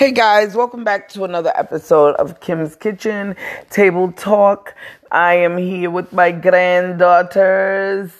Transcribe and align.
Hey 0.00 0.12
guys, 0.12 0.54
welcome 0.54 0.82
back 0.82 1.10
to 1.10 1.24
another 1.24 1.52
episode 1.54 2.14
of 2.14 2.40
Kim's 2.40 2.74
Kitchen 2.74 3.36
Table 3.68 4.10
Talk. 4.12 4.74
I 5.10 5.34
am 5.34 5.58
here 5.58 5.90
with 5.90 6.10
my 6.10 6.32
granddaughters, 6.32 8.10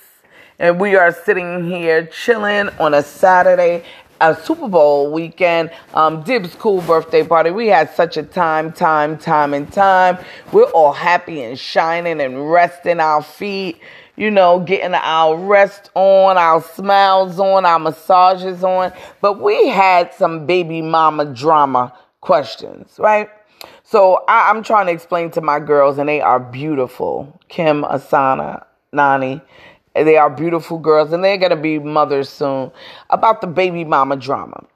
and 0.59 0.79
we 0.79 0.95
are 0.97 1.11
sitting 1.11 1.65
here 1.65 2.05
chilling 2.05 2.69
on 2.79 2.93
a 2.93 3.03
Saturday, 3.03 3.85
a 4.21 4.37
Super 4.37 4.69
Bowl 4.69 5.11
weekend. 5.11 5.71
Um, 5.95 6.23
Dib's 6.23 6.55
cool 6.55 6.83
birthday 6.83 7.27
party. 7.27 7.51
We 7.51 7.69
had 7.69 7.89
such 7.95 8.19
a 8.19 8.25
time, 8.25 8.73
time, 8.73 9.17
time, 9.17 9.55
and 9.55 9.73
time. 9.73 10.19
We're 10.53 10.65
all 10.65 10.93
happy 10.93 11.43
and 11.43 11.59
shining 11.59 12.21
and 12.21 12.53
resting 12.53 13.01
our 13.01 13.23
feet 13.23 13.81
you 14.21 14.31
know, 14.31 14.61
getting 14.61 14.93
our 14.93 15.35
rest 15.35 15.91
on, 15.95 16.37
our 16.37 16.63
smiles 16.63 17.41
on, 17.41 17.65
our 17.65 17.79
massages 17.79 18.63
on. 18.63 18.93
But 19.23 19.41
we 19.41 19.69
had 19.69 20.13
some 20.13 20.45
baby 20.45 20.83
mama 20.83 21.25
drama 21.25 21.95
questions, 22.21 22.97
right? 22.99 23.31
So 23.83 24.23
I, 24.29 24.51
am 24.51 24.63
trying 24.63 24.87
to 24.87 24.93
explain 24.93 25.31
to 25.31 25.41
my 25.41 25.59
girls, 25.59 25.97
and 25.97 26.07
they 26.07 26.21
are 26.21 26.39
beautiful. 26.39 27.41
Kim, 27.49 27.83
Asana, 27.83 28.67
Nani. 28.93 29.41
They 29.95 30.19
are 30.19 30.29
beautiful 30.29 30.79
girls, 30.79 31.13
and 31.13 31.25
they're 31.25 31.39
to 31.49 31.57
be 31.57 31.79
mothers 31.79 32.29
soon. 32.29 32.73
About 33.09 33.41
the 33.41 33.47
baby 33.47 33.85
mama 33.85 34.17
drama. 34.17 34.67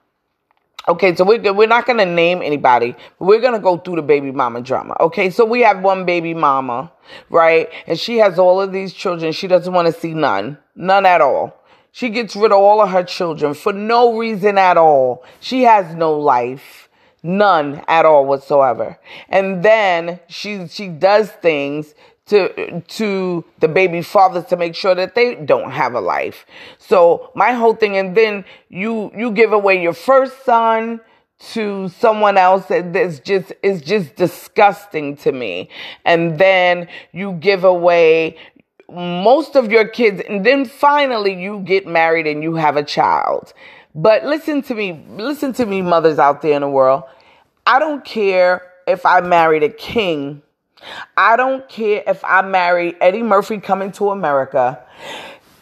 Okay, 0.87 1.15
so 1.15 1.23
we're, 1.23 1.51
we're 1.51 1.67
not 1.67 1.87
to 1.97 2.05
name 2.05 2.43
anybody, 2.43 2.95
we're 3.17 3.41
to 3.53 3.59
go 3.59 3.77
through 3.77 3.95
the 3.95 4.01
baby 4.03 4.31
mama 4.31 4.61
drama. 4.61 4.95
Okay, 4.99 5.31
so 5.31 5.43
we 5.43 5.61
have 5.61 5.81
one 5.81 6.05
baby 6.05 6.33
mama, 6.33 6.91
right? 7.29 7.69
And 7.87 7.99
she 7.99 8.17
has 8.17 8.37
all 8.37 8.61
of 8.61 8.71
these 8.71 8.93
children. 8.93 9.31
She 9.31 9.47
doesn't 9.47 9.73
want 9.73 9.87
to 9.87 9.99
see 9.99 10.13
none, 10.13 10.59
none 10.75 11.05
at 11.05 11.21
all. 11.21 11.59
She 11.91 12.09
gets 12.09 12.35
rid 12.35 12.51
of 12.51 12.59
all 12.59 12.81
of 12.81 12.89
her 12.89 13.03
children 13.03 13.53
for 13.53 13.73
no 13.73 14.17
reason 14.17 14.57
at 14.57 14.77
all. 14.77 15.23
She 15.39 15.63
has 15.63 15.95
no 15.95 16.13
life, 16.13 16.89
none 17.23 17.83
at 17.87 18.05
all 18.05 18.25
whatsoever. 18.25 18.99
And 19.29 19.63
then 19.63 20.19
she, 20.27 20.67
she 20.67 20.89
does 20.89 21.31
things 21.31 21.95
to 22.27 22.81
to 22.81 23.45
the 23.59 23.67
baby 23.67 24.01
fathers 24.01 24.45
to 24.45 24.57
make 24.57 24.75
sure 24.75 24.95
that 24.95 25.15
they 25.15 25.35
don't 25.35 25.71
have 25.71 25.93
a 25.93 26.01
life. 26.01 26.45
So 26.77 27.31
my 27.35 27.51
whole 27.53 27.75
thing, 27.75 27.97
and 27.97 28.15
then 28.17 28.45
you 28.69 29.11
you 29.15 29.31
give 29.31 29.53
away 29.53 29.81
your 29.81 29.93
first 29.93 30.43
son 30.43 31.01
to 31.37 31.89
someone 31.89 32.37
else 32.37 32.65
that's 32.67 33.19
just 33.19 33.53
is 33.61 33.81
just 33.81 34.15
disgusting 34.15 35.17
to 35.17 35.31
me. 35.31 35.69
And 36.03 36.39
then 36.39 36.87
you 37.11 37.33
give 37.33 37.63
away 37.63 38.37
most 38.89 39.55
of 39.55 39.71
your 39.71 39.87
kids, 39.87 40.21
and 40.27 40.45
then 40.45 40.65
finally 40.65 41.39
you 41.39 41.59
get 41.59 41.85
married 41.85 42.27
and 42.27 42.41
you 42.41 42.55
have 42.55 42.77
a 42.77 42.83
child. 42.83 43.53
But 43.93 44.25
listen 44.25 44.61
to 44.63 44.75
me, 44.75 45.05
listen 45.09 45.53
to 45.53 45.65
me, 45.65 45.81
mothers 45.81 46.19
out 46.19 46.41
there 46.41 46.53
in 46.53 46.61
the 46.61 46.69
world. 46.69 47.03
I 47.67 47.79
don't 47.79 48.03
care 48.03 48.71
if 48.87 49.05
I 49.05 49.21
married 49.21 49.63
a 49.63 49.69
king 49.69 50.41
I 51.17 51.35
don't 51.37 51.67
care 51.69 52.03
if 52.05 52.23
I 52.23 52.41
marry 52.41 52.99
Eddie 53.01 53.23
Murphy 53.23 53.59
coming 53.59 53.91
to 53.93 54.11
America. 54.11 54.83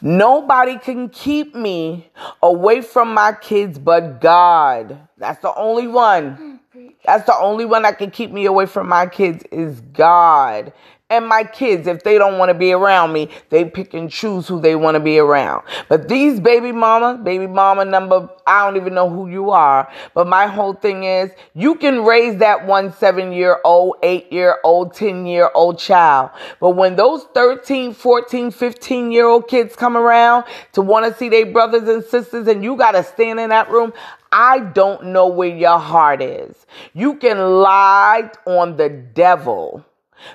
Nobody 0.01 0.77
can 0.77 1.09
keep 1.09 1.55
me 1.55 2.09
away 2.41 2.81
from 2.81 3.13
my 3.13 3.33
kids 3.33 3.79
but 3.79 4.19
God. 4.19 4.97
That's 5.17 5.41
the 5.41 5.53
only 5.55 5.87
one. 5.87 6.59
Hmm, 6.73 6.87
That's 7.05 7.25
the 7.25 7.37
only 7.37 7.65
one 7.65 7.83
that 7.83 7.97
can 7.97 8.11
keep 8.11 8.31
me 8.31 8.45
away 8.45 8.65
from 8.65 8.89
my 8.89 9.05
kids 9.07 9.43
is 9.51 9.79
God 9.79 10.73
and 11.13 11.27
my 11.27 11.43
kids, 11.43 11.85
if 11.85 12.03
they 12.03 12.17
don't 12.17 12.39
want 12.39 12.49
to 12.49 12.55
be 12.55 12.73
around 12.73 13.13
me, 13.13 13.29
they 13.49 13.65
pick 13.65 13.93
and 13.93 14.09
choose 14.09 14.47
who 14.47 14.59
they 14.59 14.75
want 14.75 14.95
to 14.95 14.99
be 14.99 15.19
around. 15.19 15.63
But 15.87 16.07
these 16.07 16.39
baby 16.39 16.71
mama, 16.71 17.19
baby 17.23 17.45
mama 17.45 17.85
number, 17.85 18.27
I 18.47 18.65
don't 18.65 18.77
even 18.77 18.95
know 18.95 19.07
who 19.07 19.29
you 19.29 19.51
are. 19.51 19.91
But 20.15 20.27
my 20.27 20.47
whole 20.47 20.73
thing 20.73 21.03
is 21.03 21.31
you 21.53 21.75
can 21.75 22.03
raise 22.03 22.37
that 22.37 22.65
one 22.65 22.91
seven 22.93 23.31
year 23.31 23.59
old, 23.63 23.97
eight 24.01 24.31
year 24.33 24.57
old, 24.63 24.95
10 24.95 25.27
year 25.27 25.51
old 25.53 25.77
child. 25.77 26.31
But 26.59 26.71
when 26.71 26.95
those 26.95 27.25
13, 27.35 27.93
14, 27.93 28.49
15 28.49 29.11
year 29.11 29.27
old 29.27 29.47
kids 29.47 29.75
come 29.75 29.95
around 29.95 30.45
to 30.71 30.81
want 30.81 31.05
to 31.05 31.17
see 31.17 31.29
their 31.29 31.45
brothers 31.45 31.87
and 31.87 32.03
sisters 32.03 32.47
and 32.47 32.63
you 32.63 32.75
got 32.75 32.93
to 32.93 33.03
stand 33.03 33.39
in 33.39 33.49
that 33.51 33.69
room, 33.69 33.93
I 34.31 34.61
don't 34.61 35.05
know 35.07 35.27
where 35.27 35.55
your 35.55 35.77
heart 35.77 36.23
is. 36.23 36.65
You 36.93 37.17
can 37.17 37.37
lie 37.37 38.31
on 38.47 38.77
the 38.77 38.89
devil 38.89 39.85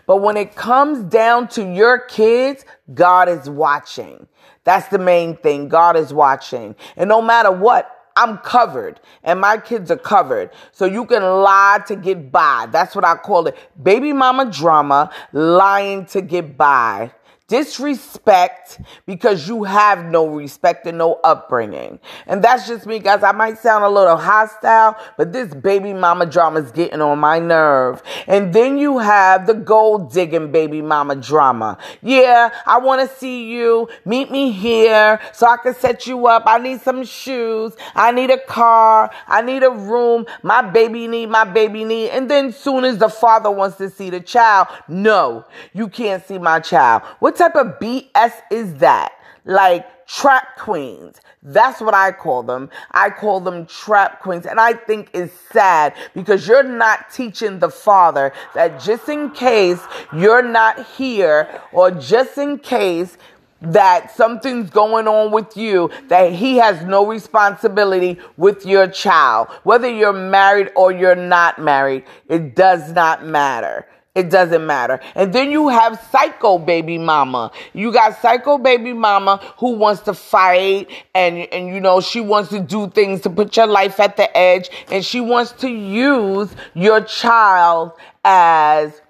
but 0.07 0.19
when 0.19 0.37
it 0.37 0.55
comes 0.55 1.03
down 1.05 1.49
to 1.49 1.65
your 1.65 1.99
kids, 1.99 2.65
God 2.95 3.29
is 3.29 3.49
watching. 3.49 4.27
That's 4.65 4.89
the 4.89 4.99
main 4.99 5.37
thing. 5.37 5.69
God 5.69 5.97
is 5.97 6.13
watching. 6.13 6.77
And 6.97 7.09
no 7.09 7.23
matter 7.23 7.51
what, 7.51 7.95
I'm 8.17 8.39
covered 8.39 9.01
and 9.23 9.41
my 9.41 9.59
kids 9.59 9.91
are 9.91 9.97
covered. 9.97 10.51
So 10.73 10.85
you 10.85 11.07
can 11.07 11.23
lie 11.23 11.81
to 11.87 11.95
get 11.95 12.33
by. 12.33 12.67
That's 12.71 12.97
what 12.97 13.05
I 13.05 13.15
call 13.15 13.47
it. 13.47 13.57
Baby 13.81 14.13
mama 14.13 14.51
drama, 14.51 15.11
lying 15.33 16.05
to 16.07 16.21
get 16.21 16.57
by 16.57 17.13
disrespect 17.49 18.79
because 19.07 19.49
you 19.49 19.65
have 19.65 20.05
no 20.05 20.27
respect 20.27 20.87
and 20.87 20.99
no 20.99 21.15
upbringing. 21.25 21.99
And 22.27 22.45
that's 22.45 22.69
just 22.69 22.87
me, 22.87 22.99
guys. 22.99 23.23
I 23.23 23.33
might 23.33 23.57
sound 23.57 23.85
a 23.85 23.89
little 23.89 24.19
hostile, 24.19 24.97
but 25.17 25.33
this 25.33 25.55
baby 25.55 25.95
mama 25.95 26.27
drama 26.27 26.61
is 26.61 26.71
getting 26.71 27.01
on 27.01 27.19
my 27.19 27.39
nerve. 27.39 28.03
And 28.27 28.53
then 28.53 28.77
you 28.77 28.99
have 28.99 29.47
the 29.47 29.55
gold 29.55 30.13
digging 30.13 30.53
baby 30.53 30.83
mama 30.83 31.17
drama. 31.17 31.79
Yeah, 32.03 32.51
I 32.67 32.79
want 32.79 33.09
to 33.09 33.17
see 33.17 33.51
you. 33.51 33.89
Meet 34.05 34.31
me 34.31 34.53
here 34.53 35.19
so 35.33 35.47
I 35.47 35.57
can 35.57 35.75
set 35.75 36.07
you 36.07 36.27
up. 36.27 36.43
I 36.45 36.59
need 36.59 36.83
some 36.83 37.03
shoes. 37.03 37.75
I 37.95 38.13
need 38.13 38.31
a 38.31 38.39
car. 38.39 39.11
I 39.27 39.41
need 39.41 39.63
a 39.63 39.71
room. 39.71 40.27
My 40.43 40.61
baby 40.61 41.09
need, 41.09 41.31
my 41.31 41.45
baby 41.45 41.85
need. 41.85 42.11
And 42.11 42.31
then 42.31 42.53
soon 42.53 42.85
as 42.85 42.99
the 42.99 43.09
father 43.09 43.51
wants 43.51 43.79
to 43.79 43.89
see 43.89 44.11
the 44.11 44.21
child, 44.21 44.69
no, 44.87 45.47
you 45.73 45.89
can't 45.89 46.23
see 46.27 46.37
my 46.37 46.61
child. 46.61 47.03
What 47.21 47.38
type 47.39 47.57
of 47.57 47.79
BS 47.79 48.33
is 48.51 48.75
that? 48.77 49.13
Like 49.45 50.07
trap 50.07 50.57
queens. 50.59 51.21
That's 51.43 51.81
what 51.81 51.95
I 51.95 52.13
call 52.13 52.43
them. 52.43 52.71
I 52.91 53.11
call 53.11 53.41
them 53.41 53.67
trap 53.67 54.21
queens. 54.21 54.47
And 54.47 54.59
I 54.59 54.73
think 54.73 55.11
it's 55.15 55.33
sad 55.53 55.95
because 56.15 56.49
you're 56.49 56.63
not 56.63 57.11
teaching 57.11 57.59
the 57.59 57.71
father 57.71 58.33
that 58.55 58.81
just 58.81 59.09
in 59.09 59.31
case 59.31 59.81
you're 60.13 60.43
not 60.43 60.85
here 60.87 61.49
or 61.73 61.91
just 61.91 62.39
in 62.39 62.59
case 62.59 63.17
that 63.61 64.15
something's 64.15 64.71
going 64.71 65.09
on 65.09 65.33
with 65.33 65.57
you 65.57 65.91
that 66.07 66.33
he 66.33 66.57
has 66.57 66.83
no 66.85 67.07
responsibility 67.07 68.19
with 68.37 68.65
your 68.65 68.87
child 68.87 69.49
whether 69.65 69.89
you're 69.89 70.13
married 70.13 70.71
or 70.77 70.93
you're 70.93 71.17
not 71.17 71.59
married 71.59 72.05
it 72.29 72.55
does 72.55 72.93
not 72.93 73.27
matter 73.27 73.85
it 74.19 74.31
doesn't 74.31 74.67
matter. 74.67 75.01
And 75.15 75.33
then 75.33 75.51
you 75.51 75.69
have 75.69 76.01
psycho 76.11 76.59
baby 76.59 76.99
mama. 76.99 77.53
You 77.73 77.93
got 77.93 78.21
psycho 78.21 78.59
baby 78.59 78.93
mama 78.93 79.41
who 79.59 79.73
wants 79.73 80.03
to 80.03 80.15
fight 80.15 80.91
and, 81.15 81.39
and 81.53 81.69
you 81.69 81.81
know, 81.81 82.01
she 82.01 82.21
wants 82.21 82.51
to 82.51 82.61
do 82.61 82.91
things 82.91 83.21
to 83.23 83.31
put 83.31 83.57
your 83.57 83.67
life 83.67 84.01
at 84.01 84.17
the 84.17 84.37
edge 84.37 84.71
and 84.91 85.05
she 85.05 85.21
wants 85.21 85.53
to 85.53 85.69
use 85.71 86.55
your 86.75 87.01
child 87.03 87.93
as 88.25 89.01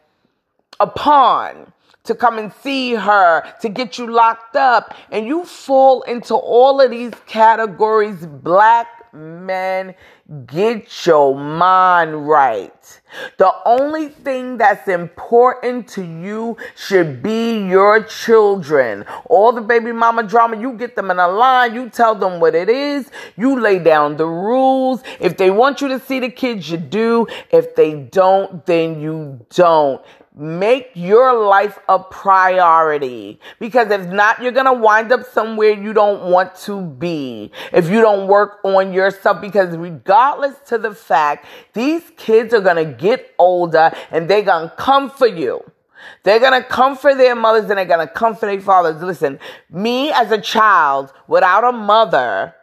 a 0.78 0.86
pawn 0.86 1.72
to 2.04 2.14
come 2.14 2.38
and 2.38 2.52
see 2.62 2.94
her, 2.94 3.44
to 3.60 3.68
get 3.68 3.98
you 3.98 4.10
locked 4.10 4.56
up. 4.56 4.94
And 5.10 5.26
you 5.26 5.44
fall 5.44 6.02
into 6.02 6.34
all 6.34 6.80
of 6.80 6.90
these 6.90 7.12
categories 7.26 8.26
black 8.26 9.12
men, 9.12 9.94
get 10.46 11.06
your 11.06 11.34
mind 11.34 12.28
right. 12.28 13.00
The 13.38 13.50
only 13.64 14.08
thing 14.08 14.58
that's 14.58 14.86
important 14.86 15.88
to 15.88 16.02
you 16.04 16.58
should 16.76 17.22
be 17.22 17.66
your 17.66 18.02
children. 18.02 19.06
All 19.24 19.52
the 19.52 19.62
baby 19.62 19.92
mama 19.92 20.22
drama, 20.22 20.60
you 20.60 20.74
get 20.74 20.96
them 20.96 21.10
in 21.10 21.18
a 21.18 21.28
line, 21.28 21.74
you 21.74 21.88
tell 21.88 22.14
them 22.14 22.40
what 22.40 22.54
it 22.54 22.68
is, 22.68 23.10
you 23.36 23.58
lay 23.58 23.78
down 23.78 24.18
the 24.18 24.26
rules. 24.26 25.02
If 25.18 25.38
they 25.38 25.50
want 25.50 25.80
you 25.80 25.88
to 25.88 25.98
see 25.98 26.20
the 26.20 26.30
kids, 26.30 26.70
you 26.70 26.76
do. 26.76 27.26
If 27.50 27.74
they 27.74 27.94
don't, 27.94 28.66
then 28.66 29.00
you 29.00 29.46
don't. 29.54 30.02
Make 30.38 30.92
your 30.94 31.34
life 31.34 31.80
a 31.88 31.98
priority 31.98 33.40
because 33.58 33.90
if 33.90 34.06
not, 34.06 34.40
you're 34.40 34.52
going 34.52 34.66
to 34.66 34.72
wind 34.72 35.10
up 35.10 35.24
somewhere 35.24 35.70
you 35.70 35.92
don't 35.92 36.30
want 36.30 36.54
to 36.60 36.80
be 36.80 37.50
if 37.72 37.90
you 37.90 38.00
don't 38.00 38.28
work 38.28 38.60
on 38.62 38.92
yourself. 38.92 39.40
Because 39.40 39.76
regardless 39.76 40.54
to 40.68 40.78
the 40.78 40.94
fact, 40.94 41.44
these 41.72 42.02
kids 42.16 42.54
are 42.54 42.60
going 42.60 42.76
to 42.76 42.84
get 42.84 43.34
older 43.36 43.90
and 44.12 44.30
they're 44.30 44.42
going 44.42 44.70
to 44.70 44.76
come 44.76 45.10
for 45.10 45.26
you. 45.26 45.60
They're 46.22 46.38
going 46.38 46.62
to 46.62 46.68
come 46.68 46.96
for 46.96 47.16
their 47.16 47.34
mothers 47.34 47.68
and 47.68 47.76
they're 47.78 47.84
going 47.84 48.06
to 48.06 48.12
come 48.12 48.36
for 48.36 48.46
their 48.46 48.60
fathers. 48.60 49.02
Listen, 49.02 49.40
me 49.70 50.12
as 50.12 50.30
a 50.30 50.40
child 50.40 51.12
without 51.26 51.64
a 51.64 51.72
mother, 51.72 52.54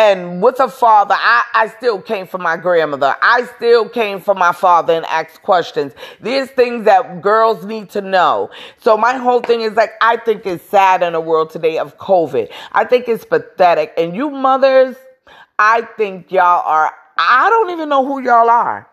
and 0.00 0.42
with 0.42 0.58
a 0.60 0.68
father, 0.68 1.14
I, 1.14 1.44
I 1.52 1.68
still 1.68 2.00
came 2.00 2.26
for 2.26 2.38
my 2.38 2.56
grandmother. 2.56 3.14
I 3.20 3.44
still 3.56 3.86
came 3.86 4.18
for 4.18 4.34
my 4.34 4.50
father 4.50 4.94
and 4.94 5.04
asked 5.04 5.42
questions. 5.42 5.92
These 6.22 6.48
things 6.52 6.86
that 6.86 7.20
girls 7.20 7.66
need 7.66 7.90
to 7.90 8.00
know. 8.00 8.48
So 8.78 8.96
my 8.96 9.18
whole 9.18 9.42
thing 9.42 9.60
is 9.60 9.74
like, 9.74 9.92
I 10.00 10.16
think 10.16 10.46
it's 10.46 10.64
sad 10.64 11.02
in 11.02 11.12
the 11.12 11.20
world 11.20 11.50
today 11.50 11.76
of 11.76 11.98
COVID. 11.98 12.50
I 12.72 12.84
think 12.86 13.08
it's 13.08 13.26
pathetic. 13.26 13.92
And 13.98 14.16
you 14.16 14.30
mothers, 14.30 14.96
I 15.58 15.82
think 15.98 16.32
y'all 16.32 16.66
are 16.66 16.94
I 17.18 17.50
don't 17.50 17.68
even 17.68 17.90
know 17.90 18.02
who 18.02 18.22
y'all 18.22 18.48
are. 18.48 18.89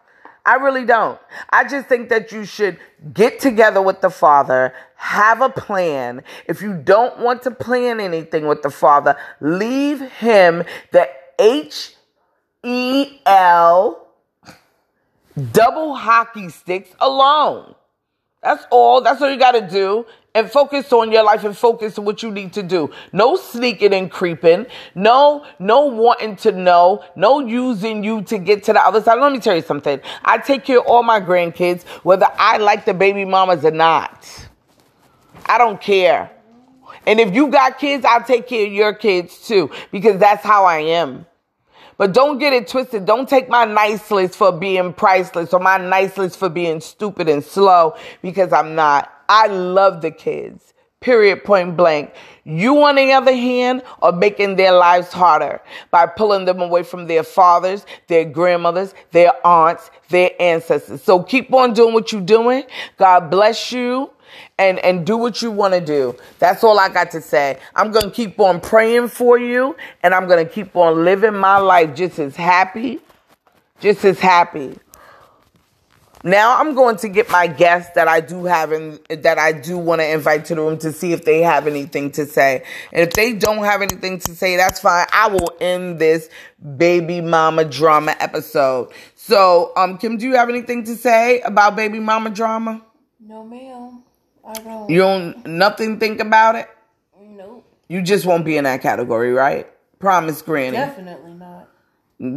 I 0.47 0.55
really 0.55 0.85
don't. 0.85 1.19
I 1.49 1.67
just 1.67 1.89
think 1.89 2.07
that 2.07 2.31
you 2.31 2.45
should 2.45 2.79
get 3.13 3.41
together 3.41 3.81
with 3.81 3.99
the 3.99 4.09
father, 4.09 4.73
have 4.95 5.41
a 5.41 5.49
plan. 5.49 6.23
If 6.47 6.61
you 6.61 6.73
don't 6.73 7.19
want 7.19 7.43
to 7.43 7.51
plan 7.51 7.99
anything 7.99 8.47
with 8.47 8.61
the 8.61 8.69
father, 8.69 9.17
leave 9.41 9.99
him 9.99 10.63
the 10.93 11.09
H 11.37 11.95
E 12.63 13.19
L 13.25 14.07
double 15.51 15.95
hockey 15.95 16.47
sticks 16.47 16.91
alone. 16.99 17.75
That's 18.41 18.65
all. 18.71 19.01
That's 19.01 19.21
all 19.21 19.29
you 19.29 19.37
got 19.37 19.51
to 19.51 19.67
do. 19.67 20.05
And 20.37 20.51
focus 20.51 20.93
on 20.93 21.11
your 21.11 21.23
life 21.23 21.43
and 21.45 21.57
focus 21.57 21.97
on 21.97 22.05
what 22.05 22.21
you 22.21 22.29
need 22.29 22.53
to 22.53 22.61
do. 22.61 22.91
No 23.11 23.37
sneaking 23.37 23.91
and 23.91 24.11
creeping. 24.11 24.67
No, 24.93 25.43
no 25.57 25.85
wanting 25.85 26.35
to 26.35 26.51
know. 26.51 27.03
No 27.15 27.39
using 27.39 28.03
you 28.03 28.21
to 28.21 28.37
get 28.37 28.63
to 28.65 28.73
the 28.73 28.79
other 28.79 29.01
side. 29.01 29.19
Let 29.19 29.31
me 29.31 29.39
tell 29.39 29.55
you 29.55 29.63
something. 29.63 29.99
I 30.23 30.37
take 30.37 30.63
care 30.63 30.77
of 30.79 30.85
all 30.85 31.01
my 31.01 31.19
grandkids, 31.19 31.85
whether 32.03 32.27
I 32.37 32.57
like 32.57 32.85
the 32.85 32.93
baby 32.93 33.25
mamas 33.25 33.65
or 33.65 33.71
not. 33.71 34.47
I 35.47 35.57
don't 35.57 35.81
care. 35.81 36.29
And 37.07 37.19
if 37.19 37.33
you 37.33 37.47
got 37.47 37.79
kids, 37.79 38.05
I'll 38.05 38.23
take 38.23 38.47
care 38.47 38.67
of 38.67 38.71
your 38.71 38.93
kids 38.93 39.47
too, 39.47 39.71
because 39.91 40.19
that's 40.19 40.43
how 40.43 40.65
I 40.65 40.81
am. 40.81 41.25
But 41.97 42.13
don't 42.13 42.37
get 42.37 42.53
it 42.53 42.67
twisted. 42.67 43.05
Don't 43.05 43.27
take 43.27 43.49
my 43.49 43.65
nice 43.65 44.09
list 44.11 44.35
for 44.35 44.51
being 44.51 44.93
priceless 44.93 45.53
or 45.53 45.59
my 45.59 45.77
nice 45.77 46.17
list 46.17 46.37
for 46.37 46.49
being 46.49 46.79
stupid 46.79 47.27
and 47.27 47.43
slow 47.43 47.95
because 48.21 48.53
I'm 48.53 48.75
not. 48.75 49.11
I 49.27 49.47
love 49.47 50.01
the 50.01 50.11
kids. 50.11 50.73
Period, 50.99 51.43
point 51.43 51.77
blank. 51.77 52.11
You, 52.43 52.81
on 52.83 52.95
the 52.95 53.11
other 53.11 53.33
hand, 53.33 53.83
are 54.01 54.11
making 54.11 54.55
their 54.55 54.71
lives 54.71 55.11
harder 55.11 55.61
by 55.91 56.07
pulling 56.07 56.45
them 56.45 56.59
away 56.59 56.81
from 56.83 57.05
their 57.05 57.23
fathers, 57.23 57.85
their 58.07 58.25
grandmothers, 58.25 58.95
their 59.11 59.31
aunts, 59.45 59.91
their 60.09 60.31
ancestors. 60.39 61.03
So 61.03 61.21
keep 61.21 61.53
on 61.53 61.73
doing 61.73 61.93
what 61.93 62.11
you're 62.11 62.21
doing. 62.21 62.63
God 62.97 63.29
bless 63.29 63.71
you 63.71 64.09
and 64.57 64.79
and 64.79 65.05
do 65.05 65.17
what 65.17 65.41
you 65.41 65.51
want 65.51 65.73
to 65.73 65.81
do. 65.81 66.15
That's 66.39 66.63
all 66.63 66.79
I 66.79 66.89
got 66.89 67.11
to 67.11 67.21
say. 67.21 67.59
I'm 67.75 67.91
going 67.91 68.05
to 68.05 68.11
keep 68.11 68.39
on 68.39 68.61
praying 68.61 69.09
for 69.09 69.37
you 69.37 69.75
and 70.03 70.13
I'm 70.13 70.27
going 70.27 70.45
to 70.45 70.51
keep 70.51 70.75
on 70.75 71.03
living 71.03 71.35
my 71.35 71.57
life 71.57 71.95
just 71.95 72.19
as 72.19 72.35
happy, 72.35 72.99
just 73.79 74.03
as 74.05 74.19
happy. 74.19 74.77
Now 76.23 76.57
I'm 76.57 76.73
going 76.73 76.97
to 76.97 77.09
get 77.09 77.29
my 77.29 77.47
guests 77.47 77.93
that 77.95 78.07
I 78.07 78.21
do 78.21 78.45
have 78.45 78.71
and 78.71 78.99
that 79.09 79.37
I 79.37 79.51
do 79.51 79.77
want 79.77 80.01
to 80.01 80.11
invite 80.11 80.45
to 80.45 80.55
the 80.55 80.61
room 80.61 80.77
to 80.79 80.91
see 80.91 81.13
if 81.13 81.23
they 81.23 81.41
have 81.41 81.67
anything 81.67 82.11
to 82.11 82.25
say. 82.25 82.63
And 82.91 83.07
if 83.07 83.13
they 83.13 83.33
don't 83.33 83.63
have 83.63 83.81
anything 83.81 84.19
to 84.19 84.35
say, 84.35 84.57
that's 84.57 84.79
fine. 84.79 85.05
I 85.13 85.27
will 85.27 85.55
end 85.61 85.99
this 85.99 86.29
baby 86.75 87.21
mama 87.21 87.65
drama 87.65 88.15
episode. 88.19 88.91
So, 89.15 89.71
um, 89.77 89.97
Kim, 89.97 90.17
do 90.17 90.25
you 90.25 90.35
have 90.35 90.49
anything 90.49 90.83
to 90.85 90.95
say 90.95 91.41
about 91.41 91.75
baby 91.75 91.99
mama 91.99 92.31
drama? 92.31 92.81
No, 93.19 93.43
ma'am. 93.43 94.03
I 94.47 94.53
don't. 94.53 94.89
You 94.89 94.99
don't 94.99 95.45
nothing 95.45 95.99
think 95.99 96.21
about 96.21 96.55
it? 96.55 96.69
Nope. 97.21 97.65
You 97.89 98.01
just 98.01 98.25
won't 98.25 98.45
be 98.45 98.57
in 98.57 98.63
that 98.63 98.81
category, 98.81 99.33
right? 99.33 99.67
Promise, 99.99 100.41
Granny. 100.41 100.77
Definitely 100.77 101.33
not. 101.33 101.69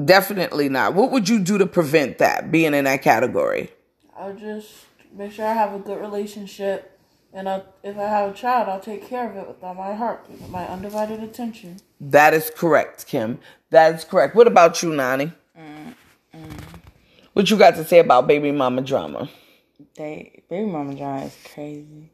Definitely 0.07 0.69
not. 0.69 0.95
What 0.95 1.11
would 1.13 1.29
you 1.29 1.39
do 1.39 1.57
to 1.59 1.67
prevent 1.67 2.19
that 2.19 2.51
being 2.51 2.75
in 2.75 2.85
that 2.85 3.03
category? 3.03 3.71
I'll 4.17 4.35
just 4.35 4.87
make 5.17 5.33
sure 5.33 5.47
I 5.47 5.53
have 5.55 5.73
a 5.73 5.79
good 5.79 6.01
relationship, 6.01 6.99
and 7.33 7.49
i 7.49 7.63
if 7.83 7.97
I 7.97 8.09
have 8.09 8.31
a 8.31 8.35
child, 8.35 8.69
I'll 8.69 8.81
take 8.81 9.07
care 9.07 9.31
of 9.31 9.37
it 9.37 9.47
with 9.47 9.63
all 9.63 9.75
my 9.75 9.95
heart, 9.95 10.25
with 10.29 10.49
my 10.51 10.67
undivided 10.67 11.23
attention. 11.23 11.77
That 12.01 12.35
is 12.35 12.51
correct, 12.55 13.07
Kim. 13.07 13.39
That 13.71 13.95
is 13.95 14.05
correct. 14.05 14.35
What 14.35 14.47
about 14.47 14.83
you, 14.83 14.93
Nani? 14.93 15.33
Mm, 15.59 15.95
mm. 16.35 16.61
What 17.35 17.51
you 17.51 17.57
got 17.57 17.77
to 17.77 17.85
say 17.85 18.01
about 18.01 18.27
baby 18.27 18.51
mama 18.51 18.83
drama? 18.83 19.31
They 19.95 20.40
baby 20.51 20.67
mama 20.67 20.95
drama 20.95 21.25
is 21.25 21.37
crazy. 21.55 22.11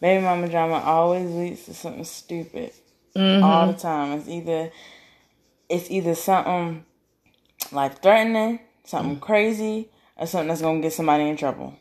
Baby 0.00 0.22
mama 0.22 0.48
drama 0.48 0.74
always 0.76 1.28
leads 1.30 1.64
to 1.64 1.74
something 1.74 2.04
stupid. 2.04 2.72
All 3.16 3.66
the 3.72 3.78
time. 3.78 4.18
It's 4.18 4.28
either 4.28 4.70
it's 5.68 5.90
either 5.90 6.14
something 6.14 6.84
life 7.72 8.00
threatening, 8.00 8.60
something 8.84 9.20
crazy, 9.20 9.90
or 10.16 10.26
something 10.26 10.48
that's 10.48 10.62
gonna 10.62 10.80
get 10.80 10.92
somebody 10.92 11.28
in 11.28 11.36
trouble. 11.36 11.74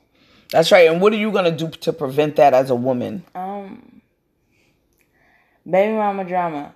That's 0.51 0.71
right. 0.71 0.89
And 0.89 1.01
what 1.01 1.13
are 1.13 1.17
you 1.17 1.31
gonna 1.31 1.55
do 1.55 1.69
to 1.69 1.93
prevent 1.93 2.35
that 2.35 2.53
as 2.53 2.69
a 2.69 2.75
woman? 2.75 3.23
Um 3.33 4.01
baby 5.69 5.93
mama 5.93 6.23
drama. 6.23 6.75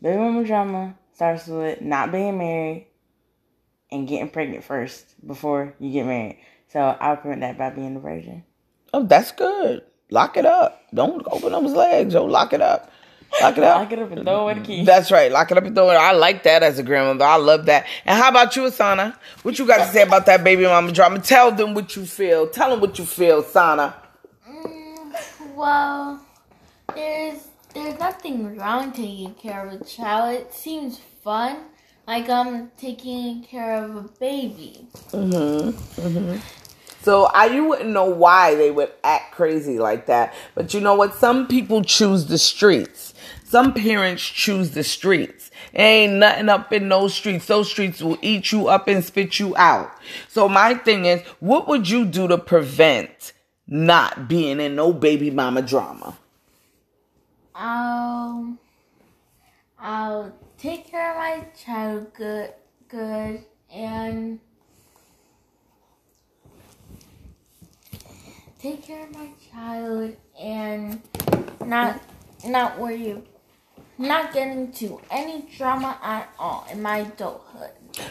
Baby 0.00 0.18
mama 0.18 0.44
drama 0.44 0.94
starts 1.12 1.46
with 1.46 1.80
not 1.80 2.12
being 2.12 2.38
married 2.38 2.86
and 3.90 4.06
getting 4.08 4.28
pregnant 4.28 4.64
first 4.64 5.14
before 5.26 5.74
you 5.78 5.92
get 5.92 6.06
married. 6.06 6.38
So 6.76 6.94
I'll 7.00 7.16
prevent 7.16 7.40
that 7.40 7.56
by 7.56 7.70
being 7.70 7.96
a 7.96 8.00
virgin. 8.00 8.44
Oh, 8.92 9.02
that's 9.02 9.32
good. 9.32 9.80
Lock 10.10 10.36
it 10.36 10.44
up. 10.44 10.82
Don't 10.92 11.26
open 11.30 11.50
those 11.50 11.72
legs. 11.72 12.12
Yo, 12.12 12.26
lock 12.26 12.52
it 12.52 12.60
up. 12.60 12.92
Lock 13.40 13.56
it 13.56 13.64
up. 13.64 13.78
Lock 13.78 13.92
it 13.92 13.98
up 13.98 14.10
and 14.12 14.24
throw 14.24 14.40
away 14.42 14.54
the 14.54 14.60
key. 14.60 14.84
That's 14.84 15.10
right. 15.10 15.32
Lock 15.32 15.50
it 15.50 15.56
up 15.56 15.64
and 15.64 15.74
throw 15.74 15.88
it. 15.88 15.94
I 15.94 16.12
like 16.12 16.42
that 16.42 16.62
as 16.62 16.78
a 16.78 16.82
grandmother. 16.82 17.24
I 17.24 17.36
love 17.36 17.64
that. 17.64 17.86
And 18.04 18.20
how 18.22 18.28
about 18.28 18.56
you, 18.56 18.64
Asana? 18.64 19.16
What 19.40 19.58
you 19.58 19.66
got 19.66 19.78
to 19.78 19.90
say 19.90 20.02
about 20.02 20.26
that 20.26 20.44
baby 20.44 20.64
mama 20.64 20.92
drama? 20.92 21.18
Tell 21.18 21.50
them 21.50 21.72
what 21.72 21.96
you 21.96 22.04
feel. 22.04 22.46
Tell 22.46 22.68
them 22.68 22.80
what 22.80 22.98
you 22.98 23.06
feel, 23.06 23.42
Sana. 23.42 23.94
Mm, 24.46 25.54
well, 25.54 26.20
there's 26.94 27.48
there's 27.72 27.98
nothing 27.98 28.54
wrong 28.54 28.92
taking 28.92 29.32
care 29.32 29.66
of 29.66 29.80
a 29.80 29.82
child. 29.82 30.42
It 30.42 30.52
seems 30.52 31.00
fun, 31.24 31.56
like 32.06 32.28
I'm 32.28 32.70
taking 32.76 33.44
care 33.44 33.82
of 33.82 33.96
a 33.96 34.02
baby. 34.20 34.88
So 37.06 37.26
I 37.26 37.46
you 37.46 37.62
wouldn't 37.66 37.90
know 37.90 38.06
why 38.06 38.56
they 38.56 38.72
would 38.72 38.90
act 39.04 39.32
crazy 39.32 39.78
like 39.78 40.06
that. 40.06 40.34
But 40.56 40.74
you 40.74 40.80
know 40.80 40.96
what? 40.96 41.14
Some 41.14 41.46
people 41.46 41.84
choose 41.84 42.26
the 42.26 42.36
streets. 42.36 43.14
Some 43.44 43.74
parents 43.74 44.24
choose 44.24 44.72
the 44.72 44.82
streets. 44.82 45.52
Ain't 45.72 46.14
nothing 46.14 46.48
up 46.48 46.72
in 46.72 46.88
those 46.88 47.14
streets. 47.14 47.46
Those 47.46 47.70
streets 47.70 48.02
will 48.02 48.18
eat 48.22 48.50
you 48.50 48.66
up 48.66 48.88
and 48.88 49.04
spit 49.04 49.38
you 49.38 49.56
out. 49.56 49.92
So 50.26 50.48
my 50.48 50.74
thing 50.74 51.04
is, 51.04 51.20
what 51.38 51.68
would 51.68 51.88
you 51.88 52.06
do 52.06 52.26
to 52.26 52.38
prevent 52.38 53.32
not 53.68 54.26
being 54.26 54.58
in 54.58 54.74
no 54.74 54.92
baby 54.92 55.30
mama 55.30 55.62
drama? 55.62 56.18
I'll 57.54 58.58
I'll 59.78 60.32
take 60.58 60.90
care 60.90 61.12
of 61.12 61.18
my 61.18 61.46
child 61.56 62.12
good 62.14 62.52
good 62.88 63.44
and 63.72 64.40
take 68.60 68.82
care 68.82 69.04
of 69.04 69.14
my 69.14 69.28
child 69.52 70.16
and 70.40 71.00
not 71.64 72.00
not 72.44 72.78
worry 72.78 73.22
not 73.98 74.32
get 74.32 74.48
into 74.54 75.00
any 75.10 75.42
drama 75.56 75.98
at 76.02 76.30
all 76.38 76.66
in 76.70 76.82
my 76.82 76.98
adulthood. 76.98 77.70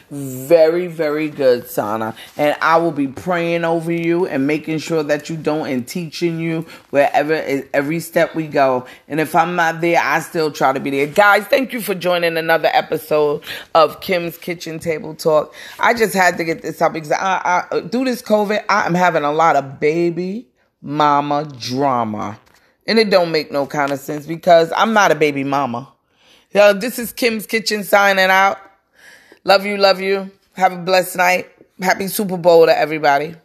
Very, 0.10 0.88
very 0.88 1.30
good, 1.30 1.68
Sana. 1.68 2.16
And 2.38 2.56
I 2.62 2.78
will 2.78 2.92
be 2.92 3.08
praying 3.08 3.64
over 3.64 3.92
you 3.92 4.26
and 4.28 4.48
making 4.48 4.80
sure 4.80 5.04
that 5.04 5.30
you 5.30 5.38
don't 5.38 5.68
and 5.68 5.88
teaching 5.88 6.40
you 6.40 6.66
wherever 6.90 7.34
every 7.74 8.00
step 8.00 8.36
we 8.36 8.48
go. 8.48 8.86
And 9.08 9.20
if 9.20 9.36
I'm 9.36 9.56
not 9.56 9.82
there, 9.82 10.00
I 10.02 10.20
still 10.20 10.52
try 10.52 10.74
to 10.74 10.80
be 10.80 10.90
there. 10.90 11.08
Guys, 11.08 11.46
thank 11.46 11.74
you 11.74 11.82
for 11.82 11.96
joining 11.96 12.38
another 12.38 12.70
episode 12.74 13.44
of 13.74 14.02
Kim's 14.02 14.38
Kitchen 14.38 14.80
Table 14.80 15.16
Talk. 15.16 15.54
I 15.80 15.94
just 15.94 16.14
had 16.14 16.38
to 16.38 16.44
get 16.44 16.62
this 16.62 16.82
up 16.82 16.94
because 16.94 17.12
I, 17.12 17.68
I 17.72 17.82
through 17.82 18.06
this 18.06 18.22
COVID, 18.22 18.64
I 18.70 18.86
am 18.86 18.94
having 18.94 19.24
a 19.24 19.32
lot 19.32 19.56
of 19.56 19.80
baby 19.80 20.48
mama 20.82 21.46
drama. 21.60 22.40
And 22.88 23.00
it 23.00 23.10
don't 23.10 23.32
make 23.32 23.52
no 23.52 23.66
kind 23.66 23.92
of 23.92 24.00
sense 24.00 24.28
because 24.28 24.72
I'm 24.76 24.94
not 24.94 25.12
a 25.12 25.16
baby 25.16 25.44
mama. 25.44 25.92
Yo, 26.52 26.74
this 26.74 27.00
is 27.00 27.12
Kim's 27.12 27.48
Kitchen 27.48 27.84
signing 27.84 28.30
out. 28.30 28.60
Love 29.48 29.64
you, 29.64 29.78
love 29.78 30.02
you. 30.02 30.32
Have 30.54 30.74
a 30.74 30.78
blessed 30.78 31.18
night. 31.18 31.48
Happy 31.80 32.08
Super 32.08 32.36
Bowl 32.36 32.66
to 32.66 32.76
everybody. 32.76 33.36